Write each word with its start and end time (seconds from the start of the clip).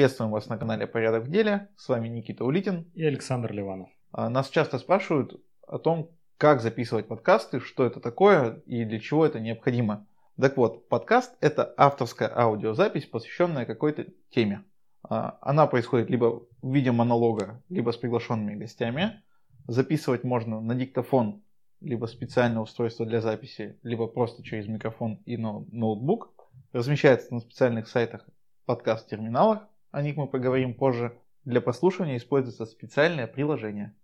Приветствуем 0.00 0.30
вас 0.30 0.48
на 0.48 0.56
канале 0.56 0.86
«Порядок 0.86 1.24
в 1.24 1.30
деле». 1.30 1.68
С 1.76 1.86
вами 1.90 2.08
Никита 2.08 2.42
Улитин 2.42 2.90
и 2.94 3.04
Александр 3.04 3.52
Ливанов. 3.52 3.90
А, 4.12 4.30
нас 4.30 4.48
часто 4.48 4.78
спрашивают 4.78 5.38
о 5.66 5.76
том, 5.76 6.10
как 6.38 6.62
записывать 6.62 7.06
подкасты, 7.06 7.60
что 7.60 7.84
это 7.84 8.00
такое 8.00 8.62
и 8.64 8.86
для 8.86 8.98
чего 8.98 9.26
это 9.26 9.40
необходимо. 9.40 10.06
Так 10.40 10.56
вот, 10.56 10.88
подкаст– 10.88 11.36
это 11.42 11.74
авторская 11.76 12.34
аудиозапись, 12.34 13.04
посвященная 13.04 13.66
какой-то 13.66 14.06
теме. 14.30 14.64
А, 15.02 15.36
она 15.42 15.66
происходит 15.66 16.08
либо 16.08 16.46
в 16.62 16.72
виде 16.72 16.92
монолога, 16.92 17.62
либо 17.68 17.90
с 17.90 17.98
приглашенными 17.98 18.54
гостями. 18.54 19.22
Записывать 19.68 20.24
можно 20.24 20.62
на 20.62 20.74
диктофон, 20.74 21.42
либо 21.82 22.06
специальное 22.06 22.62
устройство 22.62 23.04
для 23.04 23.20
записи, 23.20 23.78
либо 23.82 24.06
просто 24.06 24.42
через 24.42 24.66
микрофон 24.66 25.20
и 25.26 25.36
ноутбук. 25.36 26.32
Размещается 26.72 27.34
на 27.34 27.40
специальных 27.40 27.86
сайтах 27.86 28.26
подкаст-терминалах, 28.64 29.66
о 29.90 30.02
них 30.02 30.16
мы 30.16 30.26
поговорим 30.26 30.74
позже. 30.74 31.18
Для 31.44 31.60
прослушивания 31.60 32.16
используется 32.16 32.66
специальное 32.66 33.26
приложение. 33.26 33.94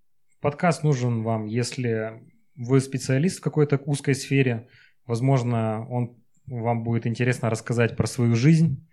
Подкаст 0.41 0.83
нужен 0.83 1.23
вам, 1.23 1.47
если 1.47 2.23
вы 2.57 2.81
специалист 2.81 3.39
в 3.39 3.43
какой-то 3.43 3.81
узкой 3.85 4.15
сфере. 4.15 4.69
Возможно, 5.07 5.87
он 5.89 6.17
вам 6.47 6.83
будет 6.83 7.07
интересно 7.07 7.51
рассказать 7.51 7.97
про 7.97 8.07
свою 8.07 8.35
жизнь, 8.35 8.89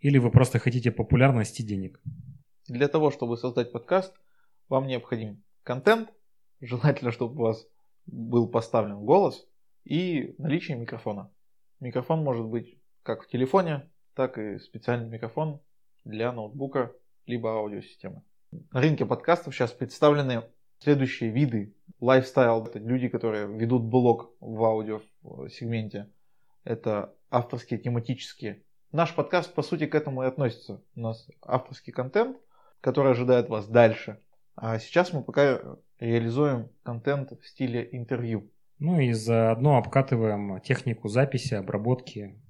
или 0.00 0.18
вы 0.18 0.30
просто 0.30 0.58
хотите 0.58 0.90
популярности 0.90 1.62
и 1.62 1.64
денег. 1.64 2.00
Для 2.68 2.88
того, 2.88 3.10
чтобы 3.10 3.36
создать 3.36 3.72
подкаст, 3.72 4.14
вам 4.68 4.86
необходим 4.86 5.42
контент, 5.62 6.10
желательно, 6.60 7.10
чтобы 7.10 7.34
у 7.34 7.44
вас 7.46 7.66
был 8.06 8.48
поставлен 8.48 9.04
голос 9.04 9.46
и 9.84 10.34
наличие 10.38 10.76
микрофона. 10.76 11.30
Микрофон 11.80 12.22
может 12.22 12.46
быть 12.46 12.78
как 13.02 13.24
в 13.24 13.28
телефоне, 13.28 13.90
так 14.14 14.38
и 14.38 14.58
специальный 14.58 15.08
микрофон 15.08 15.60
для 16.04 16.32
ноутбука 16.32 16.92
либо 17.26 17.52
аудиосистемы. 17.52 18.22
На 18.72 18.80
рынке 18.80 19.06
подкастов 19.06 19.54
сейчас 19.54 19.72
представлены 19.72 20.42
следующие 20.78 21.30
виды. 21.30 21.74
Лайфстайл– 22.00 22.64
это 22.66 22.78
люди, 22.78 23.08
которые 23.08 23.46
ведут 23.46 23.84
блог 23.84 24.32
в 24.40 24.64
аудиосегменте. 24.64 26.10
Это 26.64 27.14
авторские, 27.30 27.78
тематические. 27.78 28.64
Наш 28.92 29.14
подкаст, 29.14 29.54
по 29.54 29.62
сути, 29.62 29.86
к 29.86 29.94
этому 29.94 30.24
и 30.24 30.26
относится. 30.26 30.82
У 30.96 31.00
нас 31.00 31.28
авторский 31.42 31.92
контент, 31.92 32.38
который 32.80 33.12
ожидает 33.12 33.48
вас 33.48 33.68
дальше. 33.68 34.20
А 34.56 34.78
сейчас 34.78 35.12
мы 35.12 35.22
пока 35.22 35.78
реализуем 36.00 36.70
контент 36.82 37.32
в 37.32 37.46
стиле 37.46 37.88
интервью. 37.92 38.50
Ну 38.78 38.98
и 38.98 39.12
заодно 39.12 39.76
обкатываем 39.76 40.60
технику 40.60 41.08
записи, 41.08 41.54
обработки, 41.54 42.40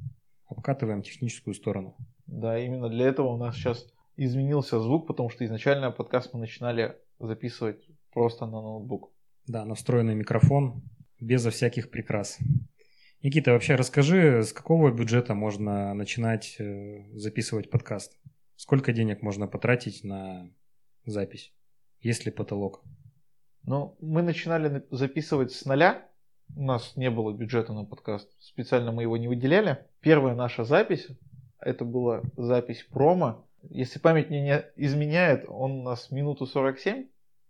обкатываем 0.47 1.03
техническую 1.03 1.55
сторону. 1.55 1.97
Да, 2.41 2.59
именно 2.59 2.89
для 2.89 3.09
этого 3.09 3.29
у 3.29 3.37
нас 3.37 3.55
сейчас 3.55 3.87
изменился 4.17 4.81
звук, 4.81 5.07
потому 5.07 5.29
что 5.29 5.45
изначально 5.45 5.91
подкаст 5.91 6.33
мы 6.33 6.41
начинали 6.41 6.97
записывать 7.19 7.87
просто 8.15 8.47
на 8.47 8.63
ноутбук. 8.63 9.13
Да, 9.47 9.67
на 9.67 9.75
встроенный 9.75 10.15
микрофон, 10.15 10.83
безо 11.21 11.51
всяких 11.51 11.91
прикрас. 11.91 12.39
Никита, 13.23 13.53
вообще 13.53 13.75
расскажи, 13.75 14.43
с 14.43 14.55
какого 14.55 14.91
бюджета 14.91 15.35
можно 15.35 15.93
начинать 15.93 16.57
э, 16.59 17.05
записывать 17.13 17.69
подкаст? 17.69 18.19
Сколько 18.57 18.95
денег 18.95 19.21
можно 19.21 19.47
потратить 19.47 20.03
на 20.03 20.51
запись? 21.05 21.53
Есть 22.01 22.25
ли 22.25 22.33
потолок? 22.33 22.83
Ну, 23.65 23.99
мы 24.01 24.23
начинали 24.23 24.87
записывать 24.91 25.53
с 25.53 25.67
нуля. 25.67 26.09
У 26.57 26.63
нас 26.63 26.97
не 26.97 27.11
было 27.11 27.35
бюджета 27.35 27.75
на 27.75 27.85
подкаст. 27.85 28.31
Специально 28.41 28.93
мы 28.93 29.03
его 29.03 29.19
не 29.19 29.29
выделяли. 29.29 29.85
Первая 30.01 30.35
наша 30.35 30.65
запись, 30.65 31.07
это 31.61 31.85
была 31.85 32.23
запись 32.37 32.87
промо. 32.91 33.47
Если 33.69 33.99
память 33.99 34.31
мне 34.31 34.43
не 34.43 34.65
изменяет, 34.77 35.45
он 35.49 35.73
у 35.73 35.83
нас 35.83 36.11
минуту 36.11 36.47
47, 36.47 37.07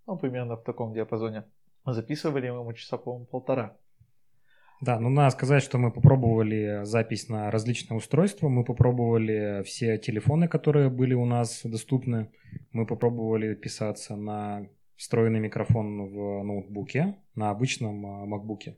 ну, 0.06 0.16
примерно 0.16 0.56
в 0.56 0.64
таком 0.64 0.92
диапазоне. 0.92 1.44
Записывали 1.86 2.50
мы 2.50 2.60
ему 2.60 2.72
часа, 2.72 2.98
по-моему, 2.98 3.26
полтора. 3.26 3.76
Да, 4.80 4.98
ну 4.98 5.10
надо 5.10 5.30
сказать, 5.30 5.62
что 5.62 5.76
мы 5.76 5.92
попробовали 5.92 6.84
запись 6.84 7.28
на 7.28 7.50
различные 7.50 7.98
устройства, 7.98 8.48
мы 8.48 8.64
попробовали 8.64 9.62
все 9.64 9.98
телефоны, 9.98 10.48
которые 10.48 10.88
были 10.88 11.12
у 11.12 11.26
нас 11.26 11.60
доступны, 11.64 12.30
мы 12.72 12.86
попробовали 12.86 13.54
писаться 13.54 14.16
на 14.16 14.66
встроенный 14.96 15.40
микрофон 15.40 16.06
в 16.06 16.42
ноутбуке, 16.42 17.16
на 17.34 17.50
обычном 17.50 18.06
а, 18.06 18.26
макбуке 18.26 18.76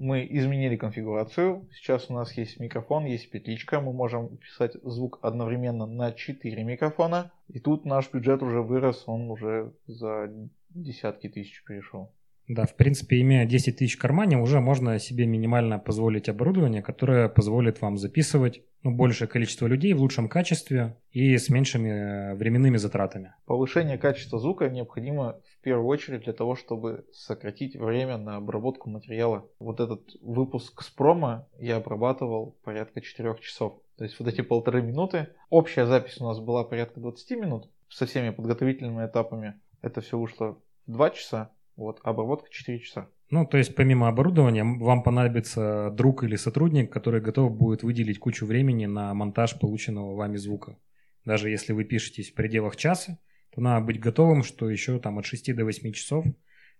мы 0.00 0.26
изменили 0.30 0.76
конфигурацию. 0.76 1.68
Сейчас 1.74 2.08
у 2.08 2.14
нас 2.14 2.32
есть 2.32 2.58
микрофон, 2.58 3.04
есть 3.04 3.30
петличка. 3.30 3.80
Мы 3.80 3.92
можем 3.92 4.38
писать 4.38 4.72
звук 4.82 5.18
одновременно 5.20 5.84
на 5.84 6.12
4 6.12 6.64
микрофона. 6.64 7.30
И 7.48 7.60
тут 7.60 7.84
наш 7.84 8.10
бюджет 8.10 8.42
уже 8.42 8.62
вырос, 8.62 9.04
он 9.06 9.30
уже 9.30 9.74
за 9.86 10.32
десятки 10.70 11.28
тысяч 11.28 11.62
перешел. 11.64 12.10
Да, 12.50 12.66
в 12.66 12.74
принципе, 12.74 13.20
имея 13.20 13.46
10 13.46 13.76
тысяч 13.76 13.96
в 13.96 14.00
кармане, 14.00 14.36
уже 14.36 14.58
можно 14.58 14.98
себе 14.98 15.24
минимально 15.24 15.78
позволить 15.78 16.28
оборудование, 16.28 16.82
которое 16.82 17.28
позволит 17.28 17.80
вам 17.80 17.96
записывать 17.96 18.64
ну, 18.82 18.90
большее 18.90 19.28
количество 19.28 19.68
людей 19.68 19.92
в 19.92 20.00
лучшем 20.00 20.28
качестве 20.28 20.96
и 21.12 21.38
с 21.38 21.48
меньшими 21.48 21.90
э, 21.90 22.34
временными 22.34 22.76
затратами. 22.76 23.34
Повышение 23.46 23.98
качества 23.98 24.40
звука 24.40 24.68
необходимо 24.68 25.38
в 25.60 25.62
первую 25.62 25.86
очередь 25.86 26.24
для 26.24 26.32
того, 26.32 26.56
чтобы 26.56 27.04
сократить 27.12 27.76
время 27.76 28.16
на 28.16 28.38
обработку 28.38 28.90
материала. 28.90 29.48
Вот 29.60 29.78
этот 29.78 30.16
выпуск 30.20 30.82
с 30.82 30.90
промо 30.90 31.46
я 31.60 31.76
обрабатывал 31.76 32.56
порядка 32.64 33.00
4 33.00 33.36
часов. 33.42 33.80
То 33.96 34.02
есть 34.02 34.18
вот 34.18 34.26
эти 34.26 34.40
полторы 34.40 34.82
минуты. 34.82 35.28
Общая 35.50 35.86
запись 35.86 36.20
у 36.20 36.24
нас 36.24 36.40
была 36.40 36.64
порядка 36.64 36.98
20 36.98 37.30
минут 37.38 37.70
со 37.88 38.06
всеми 38.06 38.30
подготовительными 38.30 39.06
этапами. 39.06 39.54
Это 39.82 40.00
все 40.00 40.18
вышло 40.18 40.58
в 40.88 40.90
2 40.90 41.10
часа. 41.10 41.52
Вот, 41.76 42.00
обработка 42.02 42.48
4 42.50 42.78
часа. 42.80 43.08
Ну, 43.30 43.46
то 43.46 43.58
есть 43.58 43.74
помимо 43.74 44.08
оборудования 44.08 44.64
вам 44.64 45.02
понадобится 45.02 45.90
друг 45.90 46.24
или 46.24 46.36
сотрудник, 46.36 46.92
который 46.92 47.20
готов 47.20 47.56
будет 47.56 47.82
выделить 47.82 48.18
кучу 48.18 48.44
времени 48.44 48.86
на 48.86 49.14
монтаж 49.14 49.58
полученного 49.58 50.14
вами 50.16 50.36
звука. 50.36 50.76
Даже 51.24 51.48
если 51.48 51.72
вы 51.72 51.84
пишетесь 51.84 52.30
в 52.30 52.34
пределах 52.34 52.76
часа, 52.76 53.18
то 53.54 53.60
надо 53.60 53.86
быть 53.86 54.00
готовым, 54.00 54.42
что 54.42 54.68
еще 54.68 54.98
там 54.98 55.18
от 55.18 55.26
6 55.26 55.54
до 55.54 55.64
8 55.64 55.92
часов 55.92 56.24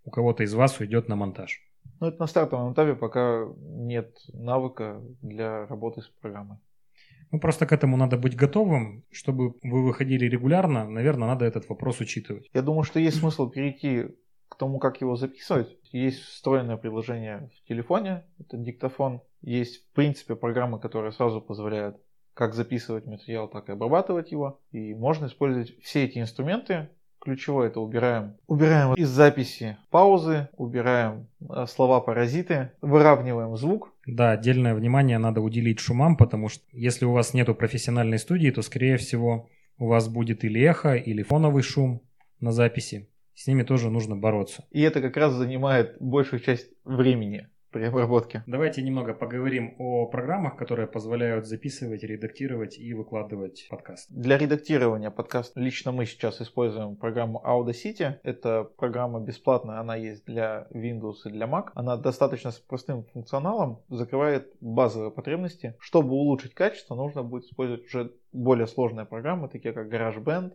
у 0.04 0.10
кого-то 0.10 0.42
из 0.42 0.54
вас 0.54 0.80
уйдет 0.80 1.08
на 1.08 1.16
монтаж. 1.16 1.60
Ну, 2.00 2.08
это 2.08 2.18
на 2.18 2.26
стартовом 2.26 2.72
этапе, 2.72 2.94
пока 2.94 3.46
нет 3.58 4.16
навыка 4.32 5.02
для 5.22 5.66
работы 5.66 6.00
с 6.00 6.08
программой. 6.20 6.58
Ну, 7.30 7.38
просто 7.38 7.66
к 7.66 7.72
этому 7.72 7.96
надо 7.96 8.16
быть 8.16 8.34
готовым. 8.34 9.04
Чтобы 9.10 9.54
вы 9.62 9.84
выходили 9.84 10.24
регулярно, 10.26 10.88
наверное, 10.88 11.28
надо 11.28 11.44
этот 11.44 11.68
вопрос 11.68 12.00
учитывать. 12.00 12.48
Я 12.52 12.62
думаю, 12.62 12.82
что 12.82 12.98
есть 12.98 13.18
смысл 13.18 13.48
перейти 13.48 14.06
к 14.50 14.56
тому, 14.56 14.78
как 14.78 15.00
его 15.00 15.16
записывать, 15.16 15.78
есть 15.92 16.20
встроенное 16.20 16.76
приложение 16.76 17.50
в 17.56 17.68
телефоне, 17.68 18.24
это 18.38 18.58
диктофон. 18.58 19.22
Есть, 19.40 19.86
в 19.86 19.92
принципе, 19.94 20.36
программы, 20.36 20.78
которые 20.78 21.12
сразу 21.12 21.40
позволяют 21.40 21.96
как 22.34 22.54
записывать 22.54 23.06
материал, 23.06 23.48
так 23.48 23.68
и 23.68 23.72
обрабатывать 23.72 24.32
его. 24.32 24.60
И 24.72 24.94
можно 24.94 25.26
использовать 25.26 25.78
все 25.82 26.04
эти 26.04 26.18
инструменты. 26.18 26.88
Ключевое 27.20 27.68
это 27.68 27.80
убираем. 27.80 28.36
Убираем 28.46 28.94
из 28.94 29.08
записи 29.08 29.76
паузы, 29.90 30.48
убираем 30.56 31.28
э, 31.40 31.66
слова-паразиты, 31.66 32.72
выравниваем 32.80 33.56
звук. 33.56 33.92
Да, 34.06 34.30
отдельное 34.30 34.74
внимание 34.74 35.18
надо 35.18 35.42
уделить 35.42 35.80
шумам, 35.80 36.16
потому 36.16 36.48
что 36.48 36.64
если 36.72 37.04
у 37.04 37.12
вас 37.12 37.34
нету 37.34 37.54
профессиональной 37.54 38.18
студии, 38.18 38.50
то, 38.50 38.62
скорее 38.62 38.96
всего, 38.96 39.50
у 39.78 39.86
вас 39.86 40.08
будет 40.08 40.44
или 40.44 40.62
эхо, 40.62 40.94
или 40.94 41.22
фоновый 41.22 41.62
шум 41.62 42.00
на 42.40 42.52
записи 42.52 43.09
с 43.34 43.46
ними 43.46 43.62
тоже 43.62 43.90
нужно 43.90 44.16
бороться. 44.16 44.64
И 44.70 44.82
это 44.82 45.00
как 45.00 45.16
раз 45.16 45.32
занимает 45.32 45.96
большую 46.00 46.40
часть 46.40 46.70
времени 46.84 47.48
при 47.70 47.84
обработке. 47.84 48.42
Давайте 48.46 48.82
немного 48.82 49.14
поговорим 49.14 49.74
о 49.78 50.06
программах, 50.06 50.56
которые 50.56 50.88
позволяют 50.88 51.46
записывать, 51.46 52.02
редактировать 52.02 52.78
и 52.78 52.92
выкладывать 52.94 53.66
подкаст. 53.70 54.10
Для 54.10 54.38
редактирования 54.38 55.10
подкаста 55.10 55.60
лично 55.60 55.92
мы 55.92 56.06
сейчас 56.06 56.40
используем 56.40 56.96
программу 56.96 57.42
Audacity. 57.44 58.14
Это 58.22 58.64
программа 58.64 59.20
бесплатная, 59.20 59.78
она 59.78 59.94
есть 59.96 60.24
для 60.24 60.66
Windows 60.72 61.26
и 61.26 61.30
для 61.30 61.46
Mac. 61.46 61.68
Она 61.74 61.96
достаточно 61.96 62.50
с 62.50 62.58
простым 62.58 63.04
функционалом 63.04 63.82
закрывает 63.88 64.52
базовые 64.60 65.10
потребности. 65.12 65.76
Чтобы 65.78 66.14
улучшить 66.14 66.54
качество, 66.54 66.94
нужно 66.94 67.22
будет 67.22 67.44
использовать 67.44 67.86
уже 67.86 68.12
более 68.32 68.66
сложные 68.66 69.06
программы, 69.06 69.48
такие 69.48 69.72
как 69.72 69.92
GarageBand, 69.92 70.54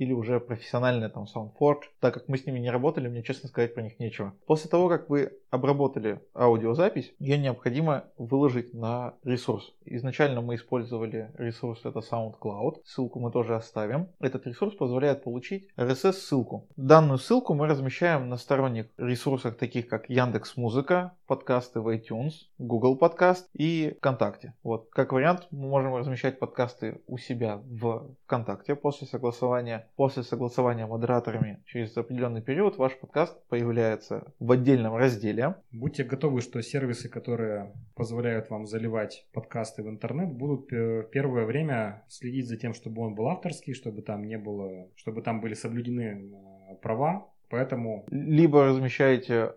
или 0.00 0.12
уже 0.14 0.40
профессиональные 0.40 1.10
там 1.10 1.24
SoundForge. 1.24 1.82
Так 2.00 2.14
как 2.14 2.26
мы 2.26 2.38
с 2.38 2.46
ними 2.46 2.58
не 2.58 2.70
работали, 2.70 3.06
мне 3.06 3.22
честно 3.22 3.48
сказать 3.50 3.74
про 3.74 3.82
них 3.82 4.00
нечего. 4.00 4.32
После 4.46 4.70
того, 4.70 4.88
как 4.88 5.10
вы 5.10 5.38
обработали 5.50 6.20
аудиозапись, 6.34 7.12
ее 7.18 7.36
необходимо 7.36 8.04
выложить 8.16 8.72
на 8.72 9.14
ресурс. 9.24 9.74
Изначально 9.84 10.40
мы 10.40 10.54
использовали 10.54 11.30
ресурс 11.36 11.84
это 11.84 11.98
SoundCloud. 11.98 12.80
Ссылку 12.84 13.20
мы 13.20 13.30
тоже 13.30 13.54
оставим. 13.54 14.08
Этот 14.20 14.46
ресурс 14.46 14.74
позволяет 14.74 15.22
получить 15.22 15.68
RSS-ссылку. 15.76 16.66
Данную 16.76 17.18
ссылку 17.18 17.52
мы 17.52 17.66
размещаем 17.66 18.30
на 18.30 18.38
сторонних 18.38 18.86
ресурсах, 18.96 19.58
таких 19.58 19.86
как 19.86 20.08
Яндекс 20.08 20.56
Музыка, 20.56 21.12
подкасты 21.26 21.80
в 21.80 21.88
iTunes, 21.88 22.32
Google 22.58 22.96
Подкаст 22.96 23.48
и 23.52 23.94
ВКонтакте. 23.98 24.54
Вот, 24.62 24.88
как 24.90 25.12
вариант, 25.12 25.46
мы 25.50 25.68
можем 25.68 25.94
размещать 25.94 26.38
подкасты 26.38 27.02
у 27.06 27.18
себя 27.18 27.60
в 27.64 28.14
ВКонтакте 28.24 28.74
после 28.74 29.06
согласования. 29.06 29.89
После 29.96 30.22
согласования 30.22 30.86
модераторами 30.86 31.62
через 31.66 31.96
определенный 31.96 32.42
период 32.42 32.76
ваш 32.76 32.98
подкаст 32.98 33.38
появляется 33.48 34.32
в 34.38 34.50
отдельном 34.52 34.96
разделе. 34.96 35.56
Будьте 35.72 36.04
готовы, 36.04 36.40
что 36.40 36.62
сервисы, 36.62 37.08
которые 37.08 37.72
позволяют 37.94 38.50
вам 38.50 38.66
заливать 38.66 39.26
подкасты 39.32 39.82
в 39.82 39.88
интернет, 39.88 40.32
будут 40.32 40.68
первое 41.10 41.44
время 41.44 42.04
следить 42.08 42.48
за 42.48 42.56
тем, 42.56 42.74
чтобы 42.74 43.02
он 43.02 43.14
был 43.14 43.28
авторский, 43.28 43.74
чтобы 43.74 44.02
там 44.02 44.24
не 44.24 44.38
было, 44.38 44.88
чтобы 44.96 45.22
там 45.22 45.40
были 45.40 45.54
соблюдены 45.54 46.02
э, 46.02 46.76
права. 46.82 47.28
Поэтому... 47.50 48.06
Либо 48.10 48.66
размещаете 48.66 49.54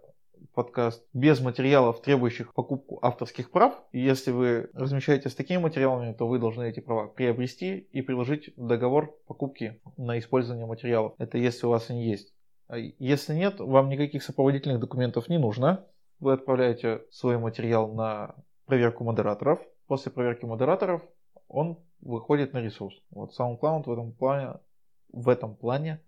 подкаст 0.54 1.06
без 1.14 1.40
материалов, 1.40 2.02
требующих 2.02 2.54
покупку 2.54 3.00
авторских 3.02 3.52
прав. 3.52 3.74
И 3.92 4.00
если 4.00 4.32
вы 4.32 4.70
размещаете 4.74 5.30
с 5.30 5.36
такими 5.36 5.58
материалами, 5.58 6.14
то 6.14 6.28
вы 6.28 6.40
должны 6.40 6.70
эти 6.70 6.80
права 6.80 7.08
приобрести 7.08 7.88
и 7.92 8.02
приложить 8.02 8.52
договор 8.58 9.16
покупки 9.28 9.82
на 9.98 10.20
использование 10.20 10.66
материалов. 10.66 11.14
Это 11.18 11.38
если 11.38 11.66
у 11.66 11.70
вас 11.70 11.90
они 11.90 12.06
есть. 12.06 12.34
А 12.68 12.78
если 12.78 13.36
нет, 13.36 13.60
вам 13.60 13.90
никаких 13.90 14.24
сопроводительных 14.24 14.80
документов 14.80 15.30
не 15.30 15.38
нужно. 15.38 15.86
Вы 16.20 16.34
отправляете 16.34 17.04
свой 17.12 17.38
материал 17.38 17.94
на 17.94 18.36
проверку 18.66 19.04
модераторов. 19.04 19.60
После 19.88 20.12
проверки 20.12 20.46
модераторов 20.46 21.02
он 21.48 21.78
выходит 22.02 22.54
на 22.54 22.60
ресурс. 22.60 22.96
Вот 23.12 23.32
SoundCloud 23.38 23.84
в 23.86 23.92
этом 23.92 24.12
плане, 24.14 24.54
в 25.12 25.30
этом 25.30 25.56
плане 25.56 26.02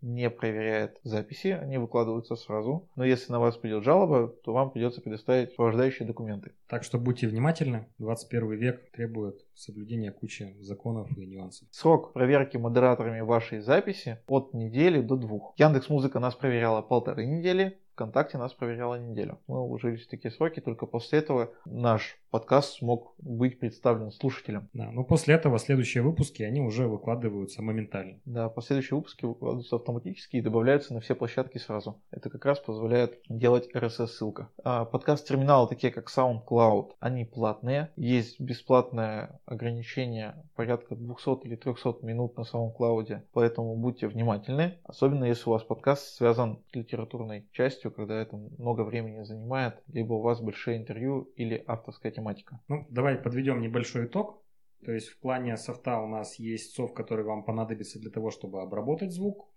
не 0.00 0.30
проверяет 0.30 0.98
записи, 1.02 1.48
они 1.48 1.78
выкладываются 1.78 2.36
сразу. 2.36 2.88
Но 2.96 3.04
если 3.04 3.32
на 3.32 3.40
вас 3.40 3.56
придет 3.56 3.84
жалоба, 3.84 4.28
то 4.28 4.52
вам 4.52 4.70
придется 4.70 5.00
предоставить 5.00 5.50
сопровождающие 5.50 6.06
документы. 6.06 6.52
Так 6.68 6.84
что 6.84 6.98
будьте 6.98 7.26
внимательны, 7.26 7.86
21 7.98 8.50
век 8.52 8.90
требует 8.92 9.44
соблюдения 9.54 10.12
кучи 10.12 10.56
законов 10.60 11.08
и 11.16 11.26
нюансов. 11.26 11.68
Срок 11.70 12.12
проверки 12.12 12.56
модераторами 12.56 13.20
вашей 13.20 13.60
записи 13.60 14.18
от 14.26 14.54
недели 14.54 15.00
до 15.00 15.16
двух. 15.16 15.54
Яндекс 15.56 15.88
Музыка 15.88 16.20
нас 16.20 16.34
проверяла 16.34 16.82
полторы 16.82 17.26
недели, 17.26 17.78
ВКонтакте 17.98 18.38
нас 18.38 18.54
проверяла 18.54 18.94
неделю. 18.94 19.40
Мы 19.48 19.60
уложились 19.60 20.06
в 20.06 20.08
такие 20.08 20.30
сроки, 20.30 20.60
только 20.60 20.86
после 20.86 21.18
этого 21.18 21.50
наш 21.64 22.16
подкаст 22.30 22.74
смог 22.74 23.14
быть 23.18 23.58
представлен 23.58 24.12
слушателям. 24.12 24.68
Да, 24.72 24.92
но 24.92 25.02
после 25.02 25.34
этого 25.34 25.58
следующие 25.58 26.04
выпуски, 26.04 26.44
они 26.44 26.60
уже 26.60 26.86
выкладываются 26.86 27.60
моментально. 27.60 28.20
Да, 28.24 28.48
последующие 28.50 28.96
выпуски 28.96 29.24
выкладываются 29.24 29.74
автоматически 29.74 30.36
и 30.36 30.40
добавляются 30.40 30.94
на 30.94 31.00
все 31.00 31.16
площадки 31.16 31.58
сразу. 31.58 32.00
Это 32.12 32.30
как 32.30 32.44
раз 32.44 32.60
позволяет 32.60 33.18
делать 33.28 33.68
RSS-ссылка. 33.74 34.48
А 34.62 34.84
подкаст-терминалы, 34.84 35.66
такие 35.68 35.92
как 35.92 36.08
SoundCloud, 36.08 36.92
они 37.00 37.24
платные. 37.24 37.90
Есть 37.96 38.40
бесплатное 38.40 39.40
ограничение 39.44 40.36
порядка 40.54 40.94
200 40.94 41.46
или 41.46 41.56
300 41.56 41.96
минут 42.02 42.36
на 42.36 42.42
SoundCloud, 42.42 43.22
поэтому 43.32 43.74
будьте 43.74 44.06
внимательны, 44.06 44.78
особенно 44.84 45.24
если 45.24 45.48
у 45.48 45.52
вас 45.52 45.64
подкаст 45.64 46.14
связан 46.14 46.60
с 46.70 46.76
литературной 46.76 47.46
частью, 47.52 47.87
когда 47.90 48.20
это 48.20 48.36
много 48.36 48.82
времени 48.82 49.22
занимает, 49.22 49.82
либо 49.88 50.14
у 50.14 50.20
вас 50.20 50.40
большие 50.40 50.76
интервью 50.76 51.30
или 51.36 51.62
авторская 51.66 52.12
тематика. 52.12 52.60
Ну, 52.68 52.86
давай 52.90 53.16
подведем 53.16 53.60
небольшой 53.60 54.06
итог. 54.06 54.42
То 54.84 54.92
есть 54.92 55.08
в 55.08 55.18
плане 55.18 55.56
софта 55.56 56.00
у 56.00 56.06
нас 56.06 56.38
есть 56.38 56.74
софт, 56.74 56.94
который 56.94 57.24
вам 57.24 57.44
понадобится 57.44 57.98
для 57.98 58.10
того, 58.10 58.30
чтобы 58.30 58.62
обработать 58.62 59.12
звук. 59.12 59.48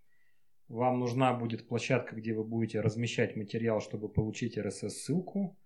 Вам 0.67 0.99
нужна 0.99 1.33
будет 1.33 1.67
площадка, 1.67 2.15
где 2.15 2.33
вы 2.33 2.43
будете 2.43 2.79
размещать 2.79 3.35
материал, 3.35 3.81
чтобы 3.81 4.09
получить 4.09 4.57
RSS-ссылку. 4.57 5.57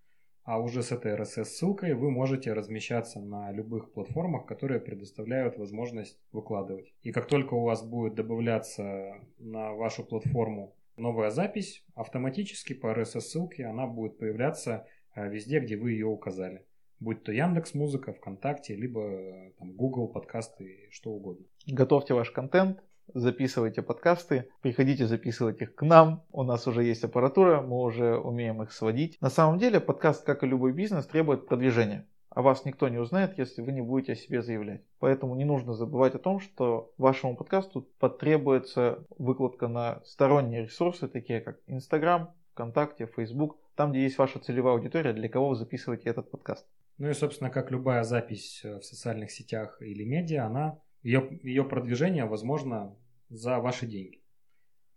А 0.43 0.59
уже 0.59 0.83
с 0.83 0.91
этой 0.91 1.15
RSS-ссылкой 1.15 1.95
вы 1.95 2.11
можете 2.11 2.53
размещаться 2.53 3.19
на 3.19 3.51
любых 3.51 3.91
платформах, 3.93 4.45
которые 4.45 4.79
предоставляют 4.79 5.57
возможность 5.57 6.19
выкладывать. 6.31 6.93
И 7.01 7.11
как 7.11 7.27
только 7.27 7.55
у 7.55 7.63
вас 7.63 7.83
будет 7.83 8.13
добавляться 8.13 9.15
на 9.39 9.73
вашу 9.73 10.03
платформу 10.03 10.75
новая 10.97 11.29
запись, 11.29 11.83
автоматически 11.95 12.73
по 12.73 12.87
RSS-ссылке 12.87 13.65
она 13.65 13.87
будет 13.87 14.17
появляться 14.17 14.87
э, 15.15 15.29
везде, 15.29 15.59
где 15.59 15.77
вы 15.77 15.91
ее 15.91 16.07
указали 16.07 16.65
будь 16.99 17.23
то 17.23 17.31
Яндекс 17.31 17.73
Музыка, 17.73 18.13
ВКонтакте, 18.13 18.75
либо 18.75 19.01
э, 19.01 19.51
там, 19.59 19.73
Google 19.73 20.07
подкасты, 20.07 20.87
что 20.91 21.11
угодно. 21.11 21.45
Готовьте 21.67 22.13
ваш 22.13 22.31
контент, 22.31 22.79
записывайте 23.13 23.81
подкасты, 23.81 24.49
приходите 24.61 25.05
записывать 25.05 25.61
их 25.61 25.75
к 25.75 25.81
нам. 25.83 26.23
У 26.31 26.43
нас 26.43 26.67
уже 26.67 26.83
есть 26.83 27.03
аппаратура, 27.03 27.61
мы 27.61 27.81
уже 27.81 28.17
умеем 28.17 28.63
их 28.63 28.71
сводить. 28.71 29.17
На 29.21 29.29
самом 29.29 29.59
деле 29.59 29.79
подкаст, 29.79 30.25
как 30.25 30.43
и 30.43 30.47
любой 30.47 30.73
бизнес, 30.73 31.05
требует 31.05 31.47
продвижения. 31.47 32.07
А 32.35 32.41
вас 32.41 32.65
никто 32.65 32.89
не 32.89 32.97
узнает, 32.97 33.37
если 33.37 33.61
вы 33.61 33.71
не 33.71 33.81
будете 33.81 34.11
о 34.11 34.15
себе 34.15 34.41
заявлять. 34.41 34.83
Поэтому 34.99 35.35
не 35.35 35.45
нужно 35.45 35.73
забывать 35.73 36.15
о 36.15 36.19
том, 36.19 36.41
что 36.41 36.91
вашему 36.97 37.37
подкасту 37.37 37.87
потребуется 37.97 39.05
выкладка 39.17 39.69
на 39.69 40.01
сторонние 40.03 40.63
ресурсы, 40.63 41.07
такие 41.07 41.39
как 41.39 41.61
Instagram, 41.67 42.33
ВКонтакте, 42.51 43.05
Facebook, 43.15 43.57
там, 43.75 43.91
где 43.91 44.03
есть 44.03 44.17
ваша 44.17 44.39
целевая 44.39 44.73
аудитория, 44.73 45.13
для 45.13 45.29
кого 45.29 45.49
вы 45.49 45.55
записываете 45.55 46.09
этот 46.09 46.29
подкаст. 46.29 46.67
Ну 46.97 47.09
и, 47.09 47.13
собственно, 47.13 47.49
как 47.49 47.71
любая 47.71 48.03
запись 48.03 48.59
э, 48.65 48.79
в 48.79 48.83
социальных 48.83 49.31
сетях 49.31 49.81
или 49.81 50.03
медиа, 50.03 50.47
она, 50.47 50.77
ее, 51.03 51.39
ее 51.41 51.63
продвижение 51.63 52.25
возможно 52.25 52.97
за 53.29 53.59
ваши 53.59 53.85
деньги. 53.85 54.21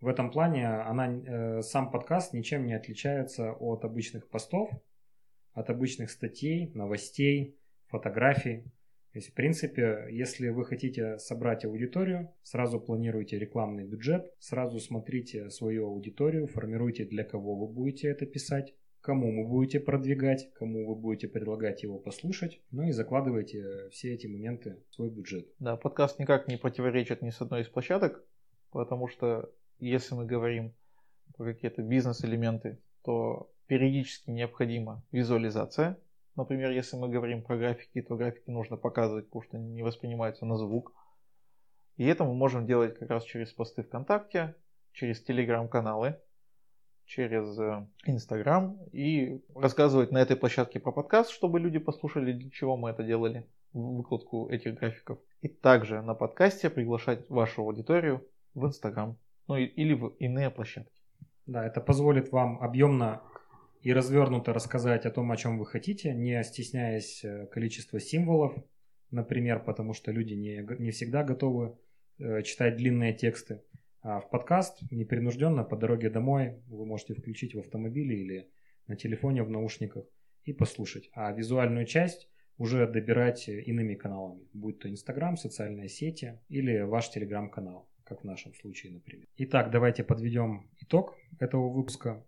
В 0.00 0.08
этом 0.08 0.32
плане 0.32 0.66
она, 0.66 1.06
э, 1.06 1.62
сам 1.62 1.92
подкаст 1.92 2.32
ничем 2.32 2.66
не 2.66 2.74
отличается 2.74 3.52
от 3.52 3.84
обычных 3.84 4.28
постов, 4.28 4.70
от 5.52 5.70
обычных 5.70 6.10
статей, 6.10 6.70
новостей, 6.74 7.56
фотографий. 7.86 8.64
То 9.12 9.18
есть, 9.18 9.30
в 9.30 9.34
принципе, 9.34 10.06
если 10.10 10.48
вы 10.50 10.64
хотите 10.64 11.18
собрать 11.18 11.64
аудиторию, 11.64 12.30
сразу 12.42 12.78
планируйте 12.78 13.38
рекламный 13.38 13.84
бюджет, 13.84 14.32
сразу 14.38 14.78
смотрите 14.80 15.50
свою 15.50 15.86
аудиторию, 15.86 16.46
формируйте, 16.46 17.04
для 17.04 17.24
кого 17.24 17.56
вы 17.56 17.72
будете 17.72 18.08
это 18.08 18.26
писать, 18.26 18.74
кому 19.00 19.42
вы 19.42 19.48
будете 19.48 19.80
продвигать, 19.80 20.52
кому 20.52 20.86
вы 20.86 20.94
будете 20.94 21.28
предлагать 21.28 21.82
его 21.82 21.98
послушать, 21.98 22.60
ну 22.70 22.82
и 22.82 22.92
закладывайте 22.92 23.88
все 23.90 24.12
эти 24.12 24.26
моменты 24.26 24.82
в 24.90 24.94
свой 24.94 25.08
бюджет. 25.08 25.48
Да, 25.58 25.76
подкаст 25.76 26.18
никак 26.18 26.46
не 26.46 26.58
противоречит 26.58 27.22
ни 27.22 27.30
с 27.30 27.40
одной 27.40 27.62
из 27.62 27.68
площадок, 27.68 28.22
потому 28.70 29.08
что 29.08 29.50
если 29.78 30.14
мы 30.14 30.26
говорим 30.26 30.74
про 31.36 31.52
какие-то 31.52 31.82
бизнес-элементы, 31.82 32.78
то 33.02 33.50
периодически 33.68 34.30
необходима 34.30 35.04
визуализация. 35.12 35.98
Например, 36.34 36.70
если 36.70 36.96
мы 36.96 37.08
говорим 37.08 37.42
про 37.42 37.56
графики, 37.56 38.02
то 38.02 38.16
графики 38.16 38.50
нужно 38.50 38.76
показывать, 38.76 39.26
потому 39.26 39.42
что 39.42 39.56
они 39.56 39.70
не 39.70 39.82
воспринимаются 39.82 40.46
на 40.46 40.56
звук. 40.56 40.92
И 41.96 42.04
это 42.04 42.24
мы 42.24 42.34
можем 42.34 42.66
делать 42.66 42.98
как 42.98 43.10
раз 43.10 43.24
через 43.24 43.52
посты 43.52 43.82
ВКонтакте, 43.82 44.54
через 44.92 45.22
телеграм-каналы, 45.22 46.16
через 47.04 47.58
Инстаграм 48.06 48.78
и 48.92 49.42
рассказывать 49.54 50.12
на 50.12 50.18
этой 50.18 50.36
площадке 50.36 50.80
про 50.80 50.92
подкаст, 50.92 51.30
чтобы 51.30 51.60
люди 51.60 51.78
послушали, 51.78 52.32
для 52.32 52.50
чего 52.50 52.76
мы 52.76 52.90
это 52.90 53.02
делали, 53.02 53.46
выкладку 53.72 54.48
этих 54.48 54.74
графиков. 54.74 55.18
И 55.42 55.48
также 55.48 56.02
на 56.02 56.14
подкасте 56.14 56.70
приглашать 56.70 57.28
вашу 57.28 57.62
аудиторию 57.62 58.26
в 58.54 58.66
Инстаграм, 58.66 59.16
ну 59.46 59.56
или 59.56 59.94
в 59.94 60.08
иные 60.18 60.50
площадки. 60.50 61.02
Да, 61.46 61.66
это 61.66 61.80
позволит 61.80 62.30
вам 62.30 62.62
объемно 62.62 63.22
и 63.80 63.92
развернуто 63.92 64.52
рассказать 64.52 65.06
о 65.06 65.10
том, 65.10 65.30
о 65.30 65.36
чем 65.36 65.58
вы 65.58 65.66
хотите, 65.66 66.14
не 66.14 66.42
стесняясь 66.42 67.24
э, 67.24 67.46
количества 67.46 68.00
символов, 68.00 68.54
например, 69.10 69.62
потому 69.62 69.92
что 69.94 70.10
люди 70.10 70.34
не, 70.34 70.66
не 70.78 70.90
всегда 70.90 71.22
готовы 71.22 71.78
э, 72.18 72.42
читать 72.42 72.76
длинные 72.76 73.14
тексты. 73.14 73.62
А 74.00 74.20
в 74.20 74.30
подкаст 74.30 74.82
непринужденно 74.90 75.64
по 75.64 75.76
дороге 75.76 76.10
домой 76.10 76.60
вы 76.66 76.86
можете 76.86 77.14
включить 77.14 77.54
в 77.54 77.58
автомобиле 77.58 78.16
или 78.16 78.50
на 78.86 78.96
телефоне 78.96 79.42
в 79.42 79.50
наушниках 79.50 80.04
и 80.44 80.52
послушать. 80.52 81.10
А 81.12 81.32
визуальную 81.32 81.86
часть 81.86 82.28
уже 82.56 82.86
добирать 82.86 83.48
иными 83.48 83.94
каналами, 83.94 84.48
будь 84.52 84.80
то 84.80 84.90
Инстаграм, 84.90 85.36
социальные 85.36 85.88
сети 85.88 86.40
или 86.48 86.80
ваш 86.80 87.10
Телеграм-канал, 87.10 87.88
как 88.04 88.22
в 88.22 88.24
нашем 88.24 88.54
случае, 88.54 88.92
например. 88.92 89.26
Итак, 89.36 89.70
давайте 89.70 90.02
подведем 90.02 90.68
итог 90.80 91.16
этого 91.38 91.68
выпуска. 91.68 92.24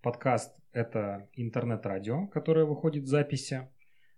Подкаст– 0.00 0.56
это 0.72 1.28
интернет-радио, 1.34 2.26
которое 2.28 2.64
выходит 2.64 3.04
в 3.04 3.08
записи. 3.08 3.68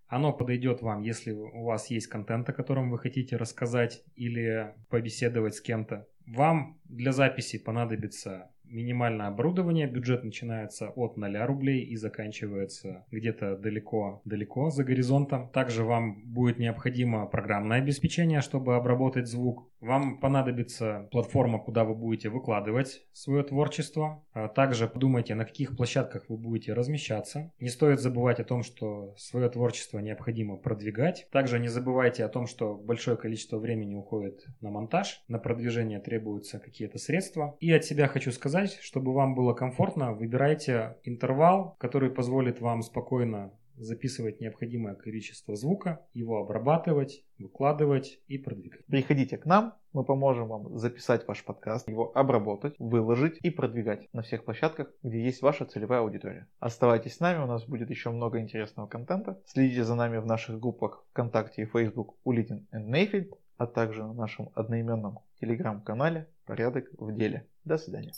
Оно 0.07 0.33
подойдет 0.33 0.83
вам, 0.83 1.02
если 1.02 1.30
у 1.30 1.64
вас 1.64 1.88
есть 1.90 2.09
контент, 2.09 2.49
о 2.49 2.52
котором 2.52 2.90
вы 2.90 2.99
хотите 2.99 3.37
рассказать 3.37 4.02
или 4.16 4.75
побеседовать 4.88 5.54
с 5.54 5.61
кем-то 5.61 6.09
Вам 6.26 6.80
для 6.85 7.12
записи 7.12 7.59
понадобится 7.59 8.50
минимальное 8.64 9.26
оборудование. 9.26 9.87
Бюджет 9.87 10.25
начинается 10.25 10.90
от 10.90 11.16
0 11.16 11.37
рублей 11.45 11.83
и 11.85 11.97
заканчивается 11.97 13.04
где-то 13.11 13.57
далеко-далеко 13.57 14.71
за 14.71 14.85
горизонтом. 14.85 15.50
Также 15.50 15.85
вам 15.85 16.23
будет 16.25 16.59
необходимо 16.59 17.26
программное 17.26 17.78
обеспечение, 17.78 18.40
чтобы 18.40 18.76
обработать 18.76 19.26
звук. 19.26 19.70
Вам 19.81 20.19
понадобится 20.19 21.09
платформа, 21.11 21.59
куда 21.59 21.85
вы 21.85 21.95
будете 21.95 22.29
выкладывать 22.29 23.03
свое 23.13 23.43
творчество. 23.43 24.23
А 24.33 24.49
также 24.49 24.87
подумайте, 24.87 25.35
на 25.35 25.45
каких 25.45 25.77
площадках 25.77 26.25
вы 26.29 26.37
будете 26.37 26.73
размещаться. 26.75 27.53
Не 27.61 27.69
стоит 27.69 28.01
забывать 28.01 28.41
о 28.41 28.45
том, 28.45 28.63
что 28.63 29.15
свое 29.17 29.49
творчество 29.49 29.99
необходимо 29.99 30.57
продвигать. 30.57 31.29
Также 31.31 31.59
не 31.59 31.69
забывайте 31.69 32.25
о 32.25 32.29
том, 32.29 32.47
что 32.47 32.75
большое 32.75 33.17
количество 33.17 33.59
времени 33.59 33.95
уходит 33.95 34.47
на 34.61 34.71
монтаж. 34.71 35.23
На 35.29 35.39
продвижение 35.39 36.01
требуются 36.01 36.59
какие-то 36.59 36.99
средства. 36.99 37.57
И 37.61 37.73
от 37.73 37.85
себя 37.85 38.07
хочу 38.07 38.33
сказать, 38.33 38.79
чтобы 38.83 39.13
вам 39.15 39.35
было 39.35 39.55
комфортно, 39.55 40.13
выбирайте 40.13 40.97
интервал, 41.05 41.77
который 41.79 42.11
позволит 42.11 42.61
вам 42.61 42.83
спокойно 42.83 43.53
записывать 43.81 44.41
необходимое 44.41 44.95
количество 44.95 45.57
звука, 45.57 46.07
его 46.13 46.39
обрабатывать, 46.39 47.25
выкладывать 47.39 48.21
и 48.29 48.39
продвигать. 48.39 48.85
Приходите 48.87 49.39
к 49.39 49.47
нам, 49.47 49.75
мы 49.93 50.05
поможем 50.05 50.49
вам 50.49 50.79
записать 50.79 51.27
ваш 51.27 51.45
подкаст, 51.45 51.89
его 51.89 52.17
обработать, 52.17 52.75
выложить 52.79 53.39
и 53.43 53.51
продвигать 53.51 54.09
на 54.13 54.23
всех 54.23 54.45
площадках, 54.45 54.93
где 55.03 55.23
есть 55.23 55.43
ваша 55.43 55.65
целевая 55.65 56.01
аудитория. 56.01 56.47
Оставайтесь 56.59 57.17
с 57.17 57.21
нами, 57.21 57.43
у 57.43 57.47
нас 57.47 57.65
будет 57.65 57.91
еще 57.91 58.11
много 58.11 58.41
интересного 58.41 58.87
контента. 58.87 59.41
Следите 59.47 59.85
за 59.85 59.95
нами 59.95 60.19
в 60.19 60.27
наших 60.27 60.61
группах 60.61 61.05
ВКонтакте 61.11 61.63
и 61.63 61.67
Facebook 61.67 62.17
Улитин 62.25 62.67
и 62.73 62.77
Нейфельд, 62.77 63.35
а 63.57 63.67
также 63.67 64.03
на 64.03 64.15
нашем 64.15 64.51
одноименном 64.55 65.19
телеграм-канале 65.41 66.29
«Порядок 66.47 66.89
в 66.99 67.13
деле». 67.15 67.47
До 67.65 67.77
свидания. 67.77 68.13